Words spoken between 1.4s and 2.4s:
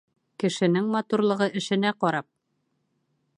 эшенә ҡарап.